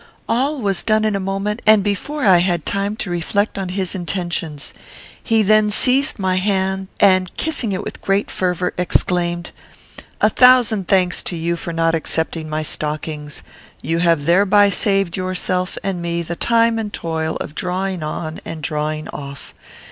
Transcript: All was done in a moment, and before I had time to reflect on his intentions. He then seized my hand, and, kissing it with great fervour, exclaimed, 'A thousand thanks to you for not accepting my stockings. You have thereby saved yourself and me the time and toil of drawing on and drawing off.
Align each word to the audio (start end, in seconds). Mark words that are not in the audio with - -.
All 0.27 0.59
was 0.59 0.81
done 0.81 1.05
in 1.05 1.15
a 1.15 1.19
moment, 1.19 1.61
and 1.67 1.83
before 1.83 2.25
I 2.25 2.39
had 2.39 2.65
time 2.65 2.95
to 2.95 3.11
reflect 3.11 3.59
on 3.59 3.69
his 3.69 3.93
intentions. 3.93 4.73
He 5.23 5.43
then 5.43 5.69
seized 5.69 6.17
my 6.17 6.37
hand, 6.37 6.87
and, 6.99 7.29
kissing 7.37 7.71
it 7.71 7.83
with 7.83 8.01
great 8.01 8.31
fervour, 8.31 8.73
exclaimed, 8.79 9.51
'A 10.19 10.31
thousand 10.31 10.87
thanks 10.87 11.21
to 11.21 11.35
you 11.35 11.55
for 11.55 11.71
not 11.71 11.93
accepting 11.93 12.49
my 12.49 12.63
stockings. 12.63 13.43
You 13.83 13.99
have 13.99 14.25
thereby 14.25 14.69
saved 14.69 15.17
yourself 15.17 15.77
and 15.83 16.01
me 16.01 16.23
the 16.23 16.35
time 16.35 16.79
and 16.79 16.91
toil 16.91 17.35
of 17.35 17.53
drawing 17.53 18.01
on 18.01 18.39
and 18.43 18.63
drawing 18.63 19.07
off. 19.09 19.53